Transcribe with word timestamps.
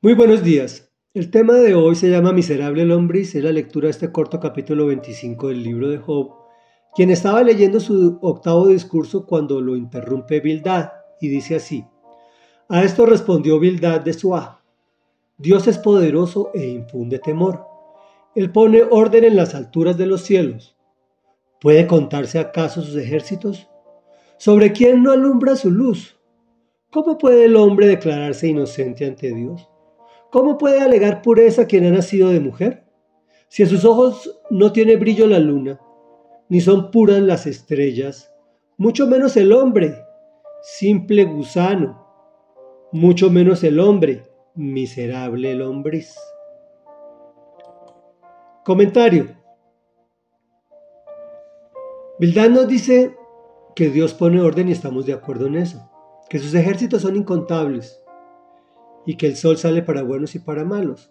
Muy 0.00 0.14
buenos 0.14 0.44
días. 0.44 0.92
El 1.12 1.28
tema 1.32 1.54
de 1.54 1.74
hoy 1.74 1.96
se 1.96 2.08
llama 2.08 2.32
Miserable 2.32 2.82
el 2.82 2.92
hombre 2.92 3.18
y 3.18 3.22
es 3.22 3.34
la 3.34 3.50
lectura 3.50 3.86
de 3.86 3.90
este 3.90 4.12
corto 4.12 4.38
capítulo 4.38 4.86
25 4.86 5.48
del 5.48 5.64
libro 5.64 5.88
de 5.88 5.98
Job, 5.98 6.36
quien 6.94 7.10
estaba 7.10 7.42
leyendo 7.42 7.80
su 7.80 8.16
octavo 8.22 8.68
discurso 8.68 9.26
cuando 9.26 9.60
lo 9.60 9.74
interrumpe 9.74 10.38
Bildad 10.38 10.92
y 11.20 11.26
dice 11.26 11.56
así. 11.56 11.84
A 12.68 12.84
esto 12.84 13.06
respondió 13.06 13.58
Bildad 13.58 14.02
de 14.02 14.12
Suá. 14.12 14.62
Dios 15.36 15.66
es 15.66 15.78
poderoso 15.78 16.52
e 16.54 16.64
infunde 16.64 17.18
temor. 17.18 17.66
Él 18.36 18.52
pone 18.52 18.84
orden 18.88 19.24
en 19.24 19.34
las 19.34 19.56
alturas 19.56 19.98
de 19.98 20.06
los 20.06 20.22
cielos. 20.22 20.76
¿Puede 21.60 21.88
contarse 21.88 22.38
acaso 22.38 22.82
sus 22.82 22.94
ejércitos? 22.94 23.68
¿Sobre 24.36 24.70
quién 24.70 25.02
no 25.02 25.10
alumbra 25.10 25.56
su 25.56 25.72
luz? 25.72 26.20
¿Cómo 26.92 27.18
puede 27.18 27.46
el 27.46 27.56
hombre 27.56 27.88
declararse 27.88 28.46
inocente 28.46 29.04
ante 29.04 29.34
Dios? 29.34 29.68
¿Cómo 30.30 30.58
puede 30.58 30.80
alegar 30.80 31.22
pureza 31.22 31.66
quien 31.66 31.86
ha 31.86 31.90
nacido 31.90 32.28
de 32.28 32.40
mujer? 32.40 32.84
Si 33.48 33.62
en 33.62 33.68
sus 33.68 33.84
ojos 33.86 34.38
no 34.50 34.72
tiene 34.72 34.96
brillo 34.96 35.26
la 35.26 35.38
luna, 35.38 35.80
ni 36.50 36.60
son 36.60 36.90
puras 36.90 37.20
las 37.20 37.46
estrellas, 37.46 38.34
mucho 38.76 39.06
menos 39.06 39.36
el 39.38 39.52
hombre, 39.52 39.94
simple 40.62 41.24
gusano, 41.24 42.06
mucho 42.92 43.30
menos 43.30 43.64
el 43.64 43.80
hombre, 43.80 44.22
miserable 44.54 45.54
lombriz. 45.54 46.14
Comentario. 48.64 49.28
Bildad 52.18 52.50
nos 52.50 52.68
dice 52.68 53.16
que 53.74 53.88
Dios 53.88 54.12
pone 54.12 54.42
orden 54.42 54.68
y 54.68 54.72
estamos 54.72 55.06
de 55.06 55.14
acuerdo 55.14 55.46
en 55.46 55.56
eso, 55.56 55.90
que 56.28 56.38
sus 56.38 56.52
ejércitos 56.54 57.02
son 57.02 57.16
incontables, 57.16 58.02
y 59.08 59.16
que 59.16 59.26
el 59.26 59.36
sol 59.36 59.56
sale 59.56 59.80
para 59.80 60.02
buenos 60.02 60.34
y 60.34 60.38
para 60.38 60.66
malos. 60.66 61.10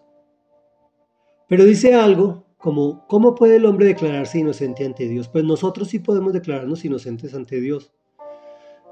Pero 1.49 1.65
dice 1.65 1.95
algo 1.95 2.45
como, 2.59 3.07
¿cómo 3.07 3.33
puede 3.33 3.55
el 3.55 3.65
hombre 3.65 3.87
declararse 3.87 4.37
inocente 4.37 4.85
ante 4.85 5.07
Dios? 5.07 5.29
Pues 5.29 5.43
nosotros 5.43 5.87
sí 5.87 5.97
podemos 5.97 6.31
declararnos 6.31 6.85
inocentes 6.85 7.33
ante 7.33 7.59
Dios. 7.59 7.91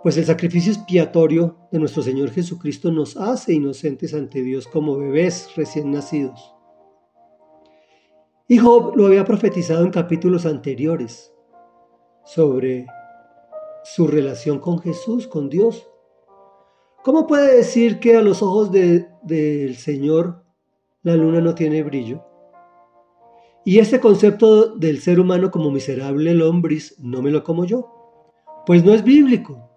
Pues 0.01 0.17
el 0.17 0.25
sacrificio 0.25 0.73
expiatorio 0.73 1.55
de 1.71 1.77
nuestro 1.77 2.01
Señor 2.01 2.31
Jesucristo 2.31 2.91
nos 2.91 3.15
hace 3.15 3.53
inocentes 3.53 4.15
ante 4.15 4.41
Dios 4.41 4.65
como 4.65 4.97
bebés 4.97 5.51
recién 5.55 5.91
nacidos. 5.91 6.55
Y 8.47 8.57
Job 8.57 8.95
lo 8.95 9.05
había 9.05 9.23
profetizado 9.23 9.85
en 9.85 9.91
capítulos 9.91 10.47
anteriores 10.47 11.31
sobre 12.25 12.87
su 13.83 14.07
relación 14.07 14.57
con 14.57 14.79
Jesús, 14.79 15.27
con 15.27 15.47
Dios. 15.47 15.87
¿Cómo 17.05 17.27
puede 17.27 17.57
decir 17.57 17.99
que 17.99 18.17
a 18.17 18.23
los 18.23 18.41
ojos 18.41 18.71
del 18.71 19.75
Señor 19.75 20.43
la 21.03 21.15
luna 21.15 21.39
no 21.39 21.53
tiene 21.53 21.83
brillo? 21.83 22.23
Y 23.63 23.77
ese 23.77 23.99
concepto 23.99 24.75
del 24.75 24.99
ser 24.99 25.19
humano 25.19 25.51
como 25.51 25.69
miserable 25.69 26.33
lombris 26.33 26.95
no 26.97 27.21
me 27.21 27.29
lo 27.29 27.43
como 27.43 27.63
yo, 27.65 27.91
pues 28.65 28.83
no 28.83 28.91
es 28.91 29.03
bíblico. 29.03 29.69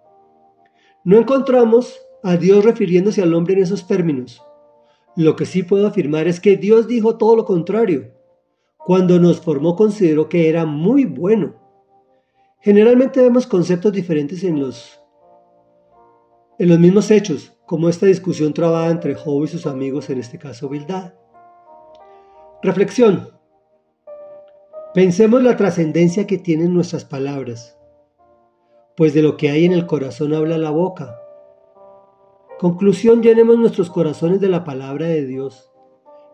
No 1.03 1.19
encontramos 1.19 2.01
a 2.23 2.35
Dios 2.35 2.65
refiriéndose 2.65 3.21
al 3.21 3.35
hombre 3.35 3.53
en 3.53 3.61
esos 3.61 3.85
términos. 3.85 4.41
Lo 5.15 5.35
que 5.35 5.45
sí 5.45 5.61
puedo 5.61 5.85
afirmar 5.85 6.27
es 6.27 6.39
que 6.39 6.57
Dios 6.57 6.87
dijo 6.87 7.17
todo 7.17 7.35
lo 7.35 7.45
contrario. 7.45 8.11
Cuando 8.79 9.19
nos 9.19 9.39
formó 9.39 9.75
consideró 9.75 10.29
que 10.29 10.49
era 10.49 10.65
muy 10.65 11.05
bueno. 11.05 11.53
Generalmente 12.61 13.21
vemos 13.21 13.45
conceptos 13.45 13.93
diferentes 13.93 14.43
en 14.43 14.59
los 14.59 14.98
en 16.59 16.67
los 16.67 16.77
mismos 16.77 17.09
hechos, 17.09 17.53
como 17.65 17.87
esta 17.87 18.05
discusión 18.05 18.53
trabada 18.53 18.91
entre 18.91 19.15
Job 19.15 19.45
y 19.45 19.47
sus 19.47 19.65
amigos, 19.65 20.09
en 20.09 20.19
este 20.19 20.37
caso 20.37 20.67
Bildad. 20.67 21.13
Reflexión. 22.61 23.29
Pensemos 24.93 25.41
la 25.41 25.55
trascendencia 25.55 26.27
que 26.27 26.37
tienen 26.37 26.73
nuestras 26.73 27.05
palabras, 27.05 27.77
pues 28.97 29.13
de 29.13 29.21
lo 29.21 29.37
que 29.37 29.49
hay 29.49 29.63
en 29.63 29.71
el 29.71 29.85
corazón 29.85 30.33
habla 30.33 30.57
la 30.57 30.69
boca. 30.69 31.17
Conclusión, 32.59 33.23
llenemos 33.23 33.57
nuestros 33.57 33.89
corazones 33.89 34.41
de 34.41 34.49
la 34.49 34.65
palabra 34.65 35.05
de 35.05 35.25
Dios, 35.25 35.71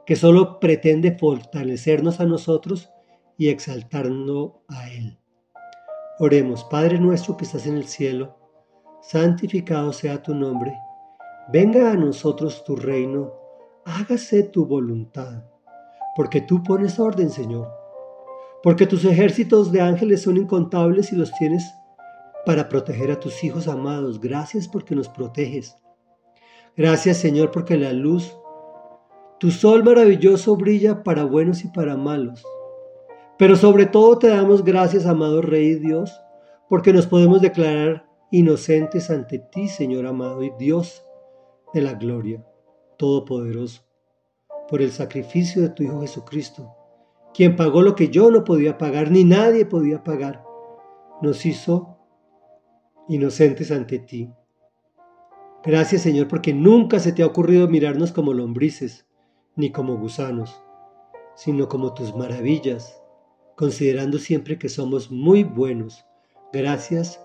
que 0.08 0.16
solo 0.16 0.60
pretende 0.60 1.16
fortalecernos 1.16 2.20
a 2.20 2.26
nosotros 2.26 2.90
y 3.38 3.50
exaltarnos 3.50 4.54
a 4.70 4.90
Él. 4.90 5.20
Oremos, 6.18 6.64
Padre 6.64 7.00
nuestro 7.00 7.38
que 7.38 7.46
estás 7.46 7.68
en 7.68 7.76
el 7.78 7.86
cielo, 7.86 8.45
santificado 9.08 9.94
sea 9.94 10.22
tu 10.22 10.34
nombre, 10.34 10.74
venga 11.52 11.92
a 11.92 11.96
nosotros 11.96 12.64
tu 12.64 12.76
reino, 12.76 13.32
hágase 13.86 14.44
tu 14.44 14.66
voluntad, 14.66 15.44
porque 16.16 16.42
tú 16.42 16.64
pones 16.64 17.00
orden, 17.00 17.30
Señor, 17.30 17.72
porque 18.64 18.88
tus 18.88 19.06
ejércitos 19.06 19.72
de 19.72 19.82
ángeles 19.82 20.24
son 20.24 20.38
incontables 20.38 21.12
y 21.12 21.16
los 21.16 21.32
tienes 21.34 21.64
para 22.48 22.68
proteger 22.68 23.12
a 23.12 23.20
tus 23.20 23.44
hijos 23.44 23.68
amados. 23.68 24.20
Gracias 24.20 24.68
porque 24.68 24.96
nos 24.96 25.08
proteges. 25.08 25.78
Gracias, 26.76 27.18
Señor, 27.18 27.52
porque 27.52 27.78
la 27.78 27.94
luz, 27.94 28.36
tu 29.40 29.52
sol 29.52 29.84
maravilloso 29.84 30.56
brilla 30.56 31.04
para 31.04 31.26
buenos 31.26 31.64
y 31.64 31.68
para 31.68 31.96
malos. 31.96 32.44
Pero 33.38 33.56
sobre 33.56 33.86
todo 33.86 34.18
te 34.18 34.30
damos 34.30 34.64
gracias, 34.64 35.06
amado 35.06 35.42
Rey 35.42 35.76
Dios, 35.76 36.20
porque 36.70 36.92
nos 36.92 37.06
podemos 37.06 37.42
declarar 37.42 38.05
inocentes 38.32 39.10
ante 39.10 39.40
ti, 39.40 39.68
Señor 39.68 40.06
amado 40.08 40.44
y 40.44 40.52
Dios 40.58 41.06
de 41.74 41.82
la 41.82 41.94
gloria, 41.94 42.46
Todopoderoso, 42.98 43.84
por 44.68 44.82
el 44.82 44.92
sacrificio 44.92 45.62
de 45.62 45.70
tu 45.70 45.84
Hijo 45.84 46.02
Jesucristo, 46.02 46.74
quien 47.34 47.56
pagó 47.56 47.82
lo 47.82 47.96
que 47.96 48.10
yo 48.10 48.32
no 48.32 48.44
podía 48.44 48.78
pagar, 48.78 49.12
ni 49.12 49.24
nadie 49.24 49.66
podía 49.66 50.04
pagar, 50.04 50.44
nos 51.22 51.46
hizo 51.46 51.98
inocentes 53.08 53.72
ante 53.72 54.00
ti. 54.00 54.32
Gracias 55.64 56.04
Señor 56.04 56.28
porque 56.28 56.54
nunca 56.54 57.00
se 57.00 57.12
te 57.12 57.24
ha 57.24 57.28
ocurrido 57.28 57.68
mirarnos 57.68 58.12
como 58.12 58.34
lombrices, 58.34 59.06
ni 59.56 59.72
como 59.72 59.98
gusanos, 59.98 60.62
sino 61.36 61.68
como 61.68 61.94
tus 61.94 62.16
maravillas, 62.16 63.02
considerando 63.56 64.20
siempre 64.20 64.60
que 64.60 64.70
somos 64.70 65.12
muy 65.12 65.44
buenos. 65.44 66.06
Gracias 66.54 67.25